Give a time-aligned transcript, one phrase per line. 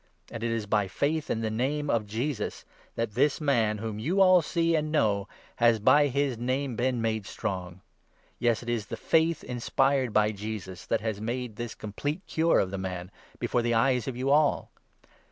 [0.31, 2.65] And it is by faith in the Name of Jesus,
[2.95, 5.27] that this 16 man, whom you all see and know,
[5.57, 7.81] has— by his Name— been made strong.
[8.39, 12.71] Yes, it is the faith inspired by Jesus that has made this complete cure of
[12.71, 14.71] the man, before the eyes of you all.